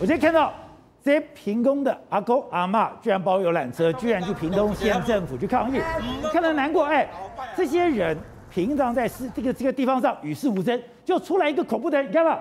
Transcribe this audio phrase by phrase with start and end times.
[0.00, 0.52] 我今天看到
[1.02, 5.80] 这些屏东的阿公阿嬷，居然包游览车，居然去屏东县政府去抗议，
[6.32, 6.84] 看到难过。
[6.84, 7.08] 哎，
[7.56, 8.16] 这些人
[8.48, 12.38] 平常在是这个这个地方上与世无争，就出来一个恐怖的人，你看到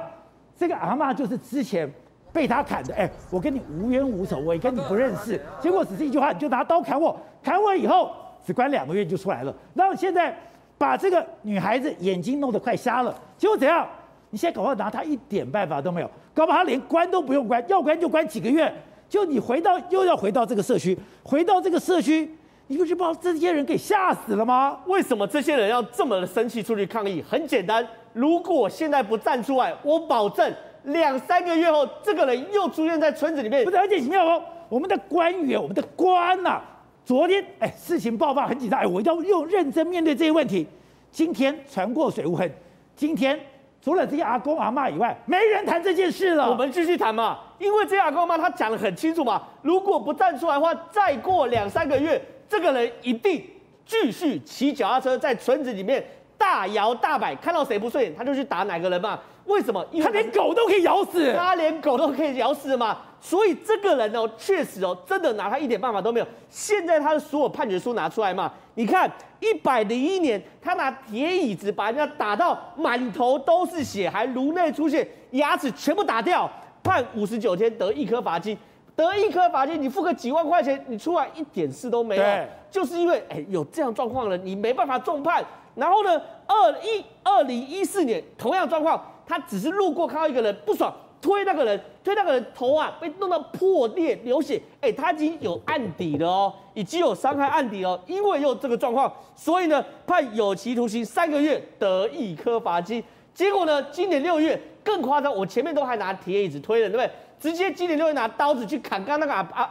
[0.55, 1.91] 这个阿嬷就是之前
[2.31, 2.93] 被他砍的。
[2.93, 8.11] 哎，我跟你无冤无仇，我也跟你不认识，结果只是一句话，你就拿刀砍我，砍我以后
[8.45, 10.35] 只关两个月就出来了，然后现在
[10.77, 13.87] 把这个女孩子眼睛弄得快瞎了，结果怎样？
[14.30, 18.73] 你现在搞不好拿他一点办法都没有，搞不好他连关都不用关，要关就关几个月。
[19.07, 22.30] 就你回到又要回到这个社区，回到这个社区，
[22.68, 24.77] 你不是把这些人给吓死了吗？
[24.85, 27.23] 为什么这些人要这么的生气出去抗议？
[27.26, 33.63] 很简单，如果现在不站出来，我保证两三个月后，这个人又出现在村子里面。
[33.63, 36.63] 不是，而且奇妙哦，我们的官员，我们的官呐、啊，
[37.05, 40.68] 昨天哎事情爆发很紧张，哎，我要用认真面对这些问题。
[41.13, 42.52] 今天船过水无痕，
[42.94, 43.40] 今天。
[43.81, 46.49] 除了这些阿公阿妈以外，没人谈这件事了。
[46.49, 53.43] 我们继续谈嘛，因为这些阿公阿嬷他讲得很清楚嘛，如果不站出来的话，再过两三个月，这个人一定
[53.85, 56.04] 继续骑脚踏车在村子里面
[56.38, 59.20] 大摇大摆，看到谁不顺眼他就去打哪个人嘛。
[59.48, 59.85] 为什么？
[59.91, 62.98] 因为他连狗都可以咬死，他连狗都可以咬死嘛。
[63.20, 66.28] 所以这个人哦，确实哦，真的拿他一点办法都没有。
[66.50, 69.12] 现在他的所有判决书拿出来嘛，你看。
[69.39, 76.50] 一百零一年，他拿铁椅子把人家打到满头都是血，还颅内出血，牙齿全部打掉，
[76.81, 78.57] 判五十九天得一颗罚金，
[78.95, 82.23] 得一颗罚金，你付个几万块钱，你出来一点事都没有，
[82.72, 85.45] 就是因为哎有这样状况了，你没办法重判。
[85.75, 90.94] 然后呢，二一二零一四年同样状况，他只是路过看到一个人不爽。
[91.19, 103.03] 推那个人，推那个人头啊，被弄到破裂流血，哎，他已经有案底了哦，已经有伤害案底哦，因为有这个状况，所以呢判有期徒刑三个月，得一颗罚金。
[103.33, 107.11] 结果呢，今年六月更夸张，我前面都还拿铁椅子推了，对不对？
[107.39, 109.69] 直接今年六月拿刀子去砍刚那个阿阿，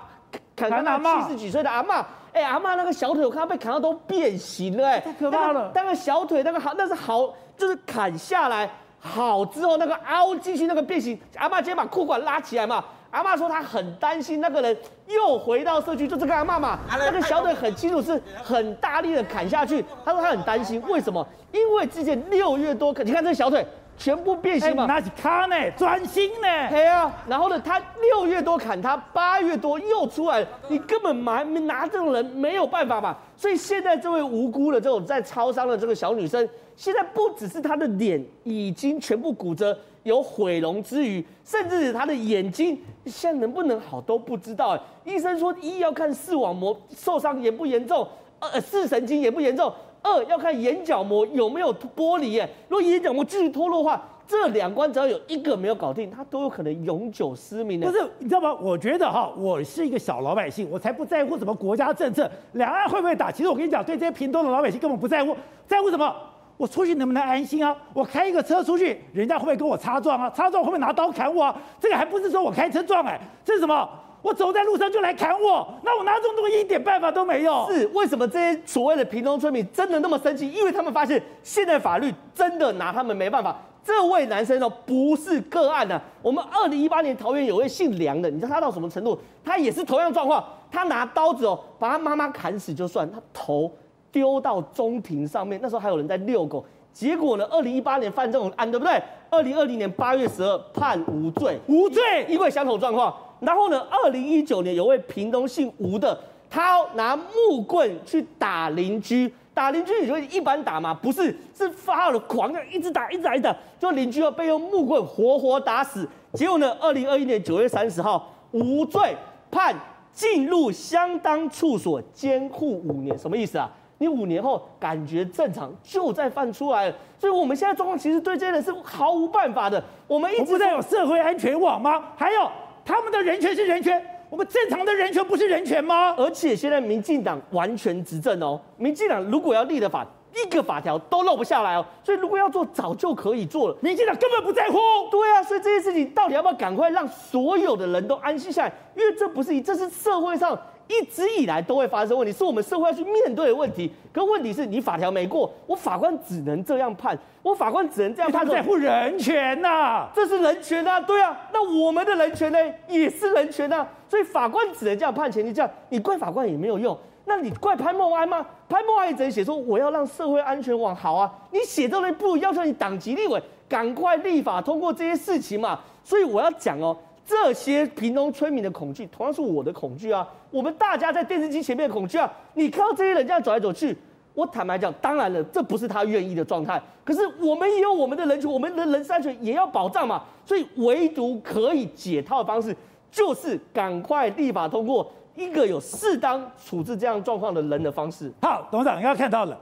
[0.56, 5.70] 砍刚那七十几岁的阿嬷，哎，阿妈那个小腿我看到被砍到都变形了，哎，太可怕了。
[5.76, 8.68] 那个小腿那个好，那是好，就是砍下来。
[9.06, 12.84] 好之后，那个凹进去，那个变形，阿妈今天把裤管拉起来嘛。
[13.10, 19.82] 阿妈说她很担心那个人又回到社区，就这个阿妈嘛，那个小腿很清楚是很大力的砍下去。
[20.04, 21.26] 她说她很担心，为什么？
[21.52, 23.64] 因为之前六月多，你看这个小腿
[23.96, 27.12] 全部变形嘛，拿起卡呢，专心呢，对啊。
[27.26, 33.16] 然后呢，他六月多砍他，八月多又出来，你根本拿拿这种人没有办法嘛。
[33.36, 36.48] 所以现在这位无辜的这种在超商的这个小女生。
[36.76, 44.78] 现在不只是她的脸已经全部骨折，有毁容之余，甚至她的眼睛现在能不能好都不知道。
[45.02, 48.06] 医生说，一要看视网膜受伤严不严重，
[48.40, 49.72] 呃，视神经严不严重；
[50.06, 52.38] 二要看眼角膜有没有剥离。
[52.38, 57.86] 哎，如果眼角膜继续脱落的话，这两关只要有一个没有搞定，他都有可能永久失明的。
[57.86, 58.52] 不是，你知道吗？
[58.60, 63.30] 我觉得哈，我是一个小老百姓，我才不在乎什么国家政策，两岸会不会打？
[63.30, 66.14] 其实我跟你讲，对这些屏东的老百姓根本不在乎，在乎什么？
[66.56, 67.76] 我出去能不能安心啊？
[67.92, 70.30] 我开一个车出去，人家会不会跟我擦撞啊？
[70.30, 71.56] 擦撞会不会拿刀砍我啊？
[71.78, 73.88] 这个还不是说我开车撞哎，这是什么？
[74.26, 77.64] 我走在路上就来砍我，那我拿这种东西一点办法都没有。
[77.70, 80.50] 是为什么这些所谓的平东村民真的那么生气？
[80.50, 83.56] 因为他们发现现在法律真的拿他们没办法。
[83.84, 86.02] 这位男生哦，不是个案啊。
[86.20, 89.16] 我们二零一八年桃园有位姓梁的，你知道他到什么程度？
[89.44, 93.70] 他也是同样状况，他拿刀子哦，把他妈妈砍死就算，他头。
[94.10, 96.64] 丢到中庭上面，那时候还有人在遛狗。
[96.92, 99.00] 结果呢，二零一八年犯这种案，对不对？
[99.30, 103.14] 二零二零年八月十二判无罪，无罪，因为相同状况。
[103.46, 106.18] 然后呢，二零一九年有位屏东姓吴的，
[106.50, 116.08] 他拿木棍去打邻居，打邻居你就一般打嘛，不是，是发了狂，一直打，一直打，一直打，就邻居要被用木棍活活打死。
[116.32, 119.16] 结果呢，二零二一年九月三十号无罪
[119.48, 119.72] 判
[120.12, 123.70] 进入相当处所监护五年，什么意思啊？
[123.98, 129.80] 你五年后感觉正常，就再犯出来，所以我们现在状况其实对这些人是毫无办法的。
[130.08, 132.02] 我们一直在有社会安全网吗？
[132.16, 132.50] 还有
[132.86, 134.00] 他们的人权是人权，
[134.30, 136.14] 我们正常的人权不是人权吗？
[136.16, 141.84] 而且现在民进党完全执政哦，民进党如果要立的法，一个法条都漏不下来哦。
[142.04, 143.76] 所以如果要做，早就可以做了。
[143.80, 144.78] 民进党根本不在乎。
[145.10, 148.72] 对啊，所以这些事情到底要不要赶快让所有的人都安心下来？
[148.94, 150.56] 因为这不是，这是社会上。
[150.88, 153.90] 一直以来都会发生问题，是我们社会要去面对的问题。
[154.12, 158.46] 可问题是你法条没过，我法官只能这样判，我法官只能这样判。
[158.46, 161.36] 他在乎人权呐、啊，这是人权啊，对啊。
[161.52, 163.86] 那我们的人权呢，也是人权啊。
[164.08, 166.96] 所以法官只能这样判，前提这样，你怪法官也没有用。
[167.24, 168.46] 那你怪潘孟安吗？
[168.68, 171.32] 潘孟安也只能写说我要让社会安全网好啊。
[171.50, 175.80] 你写这东西不如要求你党籍立委赶快立法通过这些事情嘛。
[176.04, 176.96] 所以我要讲哦。
[177.26, 180.26] 这些屏东村民的恐惧，同样是我的恐惧啊！
[180.48, 182.32] 我们大家在电视机前面的恐惧啊！
[182.54, 183.96] 你看到这些人这样走来走去，
[184.32, 186.80] 我坦白讲，当然了，这不是他愿意的状态。
[187.04, 190.22] 可是我们也有我们的人权，我们的人身安全也要保障嘛。
[190.44, 192.74] 所以唯独可以解套的方式，
[193.10, 198.32] 就是赶快立法通过一个有适当处置这样状况的人的方式。
[198.42, 199.58] 好，董事长，你要看到了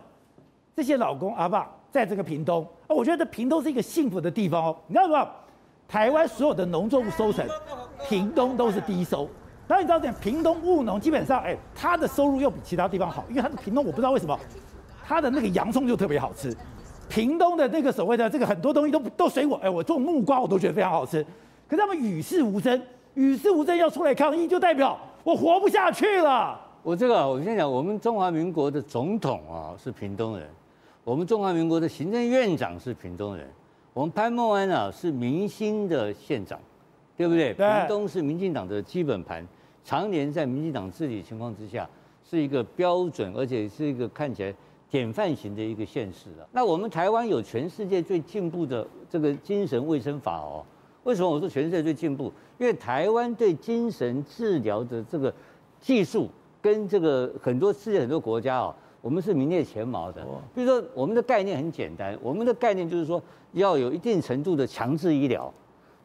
[0.76, 4.76] 这些老公阿爸在这个屏东，啊我觉得屏东是一个幸福的地方哦。
[4.86, 5.30] 你知道吗？
[5.88, 7.46] 台湾所有的农作物收成，
[8.08, 9.28] 屏东都是低收。
[9.66, 14.38] 那你知道点，屏东务农基本上，哎，他的收入又比其他地方好，因为他的屏东我不知道为什么，
[15.06, 16.54] 他的那个洋葱就特别好吃。
[17.08, 21.22] 屏东的那个所谓的这个很多东西都都随我，哎，我种木瓜我都觉得非常好吃。
[21.68, 22.80] 可是他们与世无争，
[23.14, 26.60] 与世无争要出来抗议，就代表我活不下去了。
[26.82, 30.46] 我这个，我先讲，我们中华民国的总统啊是屏东人，
[31.04, 33.48] 我们中华民国的行政院长是屏东人。
[33.94, 36.58] 我们潘孟安啊是明星的县长，
[37.16, 37.54] 对不对？
[37.54, 39.46] 屏东是民进党的基本盘，
[39.84, 41.88] 常年在民进党治理情况之下，
[42.28, 44.52] 是一个标准，而且是一个看起来
[44.90, 46.48] 典范型的一个县市了。
[46.50, 50.66] 那我们台湾有全世界最进步的这个精神卫生法哦。
[51.04, 52.32] 为什么我说全世界最进步？
[52.58, 55.32] 因为台湾对精神治疗的这个
[55.80, 56.28] 技术，
[56.60, 58.74] 跟这个很多世界很多国家哦。
[59.04, 60.24] 我们是名列前茅的。
[60.54, 63.22] 比如说，我们的概念很简单，我们的概念就是说，
[63.52, 65.52] 要有一定程度的强制医疗。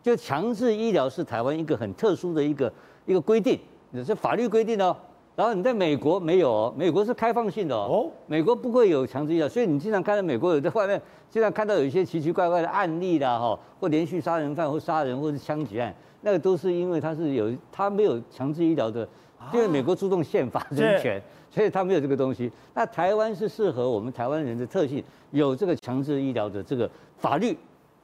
[0.04, 2.72] 就强制医疗是台湾一个很特殊的一个
[3.06, 3.58] 一个规定，
[3.94, 4.94] 也是法律规定哦。
[5.34, 8.12] 然后你在美国没有哦，美国是开放性的哦。
[8.28, 19.08] 美国不会有强制医疗，所以你经常看到美国有在外面经常看到有一些奇奇怪怪的案例啦，哈，或连续杀人犯或杀人或是枪击案，那个都是因为他是有他没有强制医疗的，
[19.54, 21.22] 因为美国注重宪法人权。
[21.52, 22.52] 所以他没有这个东西。
[22.74, 27.58] 那台湾是适合我们台湾人的特性，有这个强制医疗的这个法律。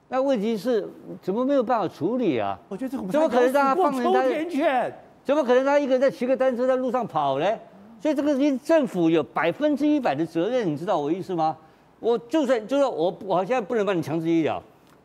[0.08, 0.88] 那问题是
[1.22, 2.60] 怎么没有办法处理啊？
[2.70, 4.92] 我觉得这个怎么可能让他放人他？
[5.24, 7.46] 怎么可能他一个人在骑个单车在路上跑呢？
[8.00, 11.58] 所以这个政府有百分之一百的责任，你知道我意思吗？
[12.00, 14.62] 我就算就是我我现在不能帮你强制医疗，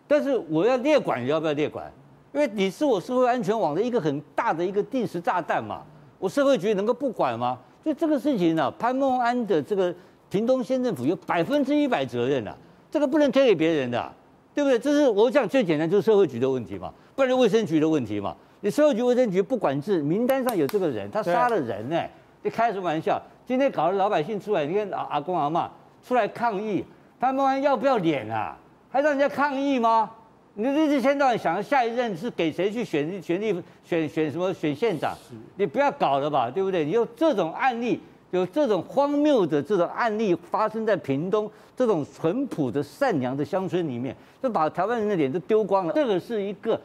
[0.07, 1.91] 但是我要列管，你要不要列管？
[2.35, 5.83] 因为你是我社会安全网的一个很大的一个定时炸弹嘛。
[6.19, 7.59] 我社会局能够不管吗？
[7.83, 9.95] 所以这个事情呢、潘孟安的这个
[10.29, 12.55] 屏东县政府有百分之一百责任啊，
[12.91, 14.13] 这个不能推给别人的、
[14.55, 14.79] 对不对？
[14.79, 18.37] 这是我讲最简单，就是社会局的问题嘛，不然就卫生局的问题嘛。
[18.61, 21.99] 你社会局、卫生局不管制，名单上有这个人，他杀了人呢、
[22.43, 23.21] 你开什么玩笑？
[23.47, 25.67] 今天搞得老百姓出来，你看阿阿公阿嬷
[26.07, 26.85] 出来抗议，
[27.19, 28.57] 潘孟安要不要脸啊？
[28.91, 30.11] 还让人家抗议吗？
[30.61, 33.51] 你一一天到晚想要下一任是给谁去选选立
[33.83, 35.17] 选选什么选县长？
[35.57, 36.85] 你不要搞了吧，对不对？
[36.85, 37.99] 你有这种案例，
[38.31, 45.95] 有这种荒谬的这种案例发生在屏东这种淳朴的善良的乡村里面，就把台湾人的脸都丢光了。
[45.95, 46.79] 这个是一个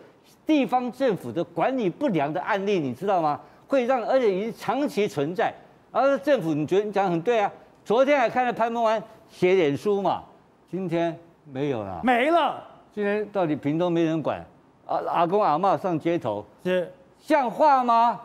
[0.46, 3.38] 地方政府的管理不良的案例，你知道吗？
[3.68, 5.54] 会让而且已经长期存在。
[5.92, 7.52] 而政府你觉得你讲得很对啊？
[7.84, 10.24] 昨天还看到潘孟安写脸书嘛，
[10.72, 11.14] 今天
[11.52, 12.64] 没有了，没了。
[12.96, 14.42] 今天到底屏东没人管，
[14.86, 16.90] 阿阿公阿妈上街头，是
[17.20, 18.22] 像话吗？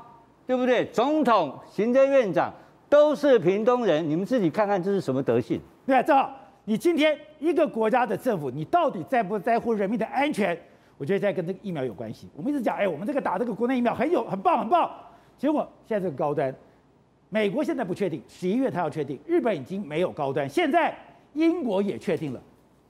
[0.46, 0.84] 对不对？
[0.92, 2.54] 总统、行政院长
[2.88, 5.60] 都是屏东人，你们自己看看这是什么德性？
[5.84, 6.32] 对啊，正好，
[6.66, 10.56] 你今天一个国家的政府，你到底在不在乎人民的安全？
[10.98, 12.28] 我觉得在跟这个疫苗有关系。
[12.36, 14.88] 我们一直讲，哎，我们这个打这个国内疫苗很有很棒很棒，
[15.36, 16.54] 结果现在这个高端，
[17.28, 20.96] 美国现在不确定，十一月他要确定，日本已经没有高端，现在
[21.32, 22.40] 英国也确定了，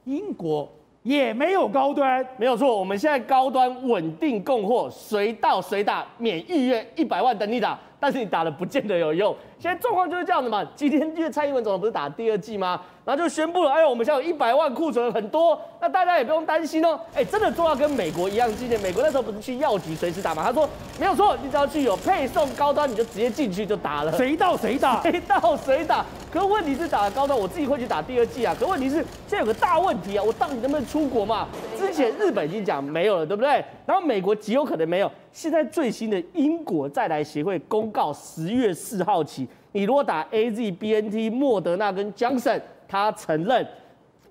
[0.04, 0.70] 英国。
[1.02, 2.76] 也没有高端，没有错。
[2.76, 7.78] 我们现在高端稳定供货，随到随打，免预约，一百万等你打。
[8.00, 9.36] 但是你打了不见得有用。
[9.58, 10.66] 现在状况就是这样的嘛。
[10.74, 12.80] 今天因为蔡英文总统不是打第二季吗？
[13.04, 16.98] 然后就宣布了，哎呦，我们现在有一百万库存很多，那大家也不用担心哦。
[17.14, 20.42] 哎，真的做到跟美国一样，今年美国那时候不是去药局随时打吗？
[20.44, 26.04] 他说没有错，你只要去有配送高端，你就直接进去就打了，谁到谁打， 谁到谁打。
[26.32, 28.54] 可问题是打了高端，我自己会去打第二季啊。
[28.58, 31.48] 可问题是现在有个大问题啊，我到底能不能出国嘛？
[31.76, 33.64] 之前日本已经讲没有了，对不对？
[33.84, 35.10] 然后美国极有可能没有。
[35.32, 43.66] 现在最新的英国再来协会公告，十月四号起，你如果打 A Z、B N T、莫德纳跟 Johnson，他承认，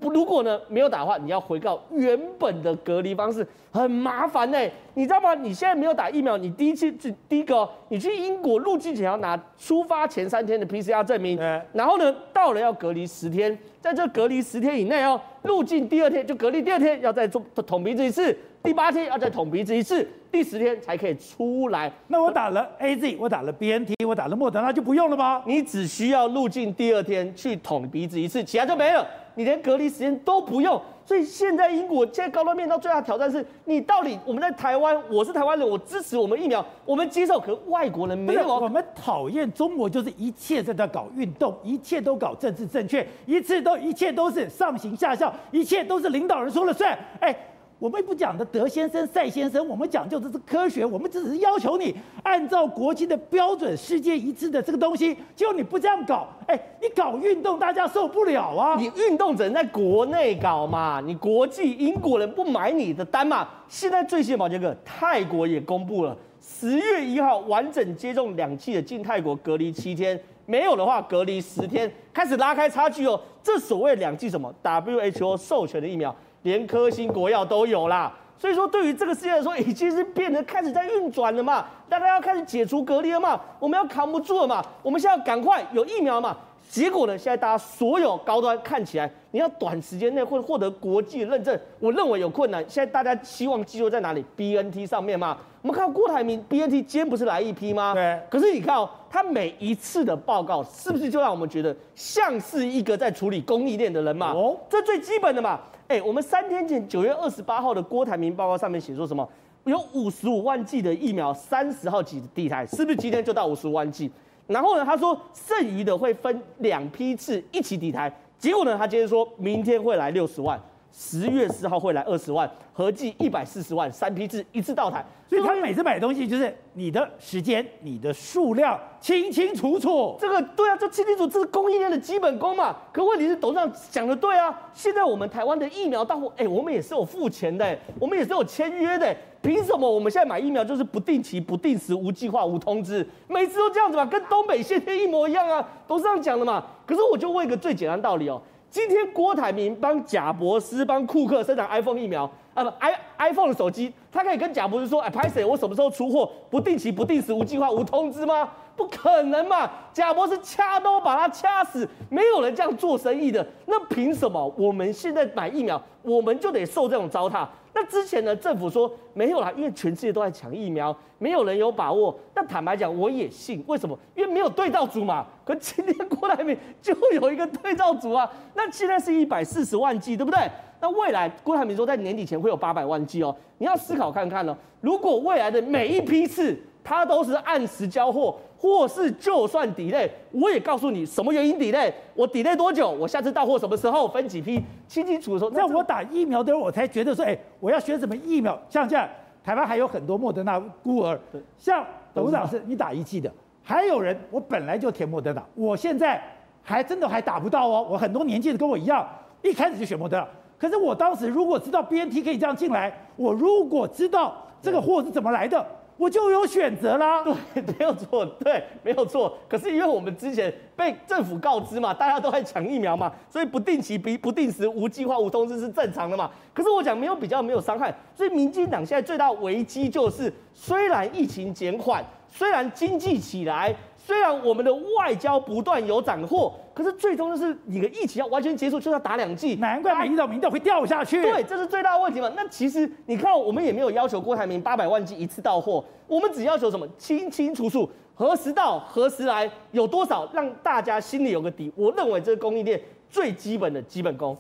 [0.02, 4.60] 如果呢没有打的话，你要回到原本的隔离方式，很麻烦呢。
[4.94, 5.34] 你知道吗？
[5.34, 6.92] 你现在没有打疫苗，你第一次
[7.30, 11.40] 第一个，你去英国入境前要拿出发前三天的 P C R 证明，
[11.72, 18.38] 然后呢到了要隔离十天，在这隔离十天以内哦，入境第二天就隔离第二天要再做捅鼻子一次。
[18.62, 21.92] 第八天要再捅鼻子一次，第十天才可以出来。
[22.08, 25.42] 那我打了 AZ，我打了 BNT，我打了莫德纳就不用了吗？
[25.48, 29.08] 你只需要入境第二天去捅鼻子一次，其他就没了。
[29.36, 30.80] 你连隔离时间都不用。
[31.06, 38.46] 所以现在英国现在高端面临到最大的挑战是，你到底我们在台湾，我是台湾人，我支持我们疫苗，我们接受，可外国人没有。
[38.46, 46.96] 我们讨厌中国，就是一切在那搞运动，一切都搞政治正确，一切都一切都是上行下效，一切都是领导人说了算。
[47.22, 47.34] 哎。
[47.80, 55.16] 我们不讲的德先生、赛先生，我们讲究的是科学，我们只是要求你按照国际的标准、世界一致的这个东西。
[55.34, 58.76] 结果你不这样搞，哎，你搞运动大家受不了啊！
[58.78, 63.48] 你运动只能在国内搞嘛，你国际英国人不买你的单嘛。
[63.70, 73.18] 现在最新的宝杰哥，泰国也公布了，十月一号完整接种两剂的进泰国隔离七天，没有的话隔离十天，开始拉开差距哦。
[73.42, 76.14] 这所谓两剂什么 WHO 授权的疫苗。
[76.44, 86.38] 连科兴国药都有啦，所以说对于这个世界来说，已经是变得开始在运转了嘛，大家要开始解除隔离了嘛，我们要扛不住了嘛，我们现在要赶快有疫苗嘛。
[86.70, 92.64] 结果呢，现在大家所有高端看起来，你要短时间内会获得国际认证，我认为有困难。
[92.70, 95.36] 现在大家希望寄托在哪里？BNT 上面嘛。
[95.64, 97.96] 我们看到郭台铭 BNT 今天不是来一批吗？
[97.96, 98.20] 对。
[98.30, 104.32] 可是你看哦，他每一次的报告，是不是就让我们觉得像是一个在处理供应链的人嘛？
[104.32, 105.60] 哦，这最基本的嘛。
[105.90, 109.28] 哎，我们三天前九月二十八号的郭台铭报告上面写说什么？
[109.64, 114.10] 有五十五万剂的疫苗，三十号起抵台，是不是今天就到五十五万剂？
[114.46, 118.16] 然后呢，他说剩余的会分两批次一起抵台。
[118.38, 125.06] 结果呢，他今天说明天会来六十万，十月四号会来二十万，合计一百四十万，三批次一次到台。
[125.28, 130.18] 所以他每次买的东西就是你的时间、你的数量清清楚楚。
[130.20, 132.76] 这个对啊，这清清楚楚，这是供应链的基本功嘛。
[132.92, 139.16] 可问题是董事长讲的对啊，现在我们台湾的疫苗到货，哎，我们也是有付钱的，我们也是有签约的。
[139.42, 144.06] 凭什么我们现在买疫苗就是不定期、不定时、无计划、无通知，每次都这样子嘛？
[144.06, 146.66] 跟东北限电一模一样啊，都是这样讲的嘛。
[146.86, 152.30] 可是我就问一个最简单道理哦，今天郭台铭帮贾博士、帮库克生产 iPhone 疫苗。
[152.54, 155.46] 啊不，i iPhone 的手机，他可以跟贾博士说，哎，拍谁？
[155.46, 156.30] 我什么时候出货？
[156.50, 158.50] 不定期、不定时、无计划、无通知吗？
[158.80, 159.70] 不可能嘛！
[159.92, 163.46] 贾博士掐都把他掐死，没有人这样做生意的。
[163.66, 167.46] 那凭什么我们现在买疫苗，我们就得受这种糟蹋？
[167.74, 172.18] 那之前呢，政府说没有啦，因为全世界都在抢疫苗，没有人有把握。
[172.34, 174.00] 那坦白讲，我也信，为什么？
[174.16, 175.26] 因为没有对照组嘛。
[175.44, 180.40] 可今天郭台铭就有一个对照组啊，那现在是一百四十万剂，对不对？
[180.80, 184.58] 那未来郭台铭说在年底前会有八百万剂哦，你要思考看看呢、哦。
[184.80, 195.50] 如果未来的每一批次它都是按时交货，或是就算 delay，我也告诉你什么原因 delay，我 delay 多久，我下次到货什么时候，分几批，清清楚楚说。
[195.52, 198.62] 那我打疫苗的时候，我才觉得说，哎，我要选什么疫苗？
[198.70, 199.08] 像这样，
[199.42, 201.18] 台湾还有很多莫德纳孤儿，
[201.58, 203.32] 像董事长是你打一剂的，
[203.64, 206.22] 还有人我本来就填莫德纳，我现在
[206.62, 207.88] 还真的还打不到哦。
[207.90, 209.08] 我很多年纪的跟我一样，
[209.42, 210.28] 一开始就选莫德纳。
[210.58, 215.66] 可是我当时如果知道 BNT 可以这样进来，我如果知道这个货是怎么来的，
[216.00, 217.22] 我就有选择啦。
[217.54, 219.38] 对， 没有错，对，没有错。
[219.50, 226.32] 可是因为我们之前被政府告知嘛，大家都在抢疫苗嘛，所以不定期、不不定时、无计划、无通知是正常的嘛。
[226.54, 227.94] 可是我讲没有比较，没有伤害。
[228.16, 233.76] 所以民进党现在最大危机就是，虽然疫情减缓，虽然经济起来。
[234.10, 241.22] 虽然我们的外交不断有斩获，可是最终就是你的疫情要完全结束，就要打两剂，难怪民调民调会掉下去。
[241.22, 242.28] 对，这是最大的问题嘛。
[242.36, 251.72] 那其实你看，我们也没有要求郭台铭八百万剂一次到货，我们只要求什么清清楚楚，何时到何时来，有多少让大家心里有个底。
[251.76, 254.36] 我认为这是供应链最基本的基本功。